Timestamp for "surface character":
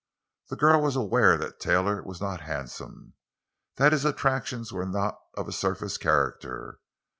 5.51-6.79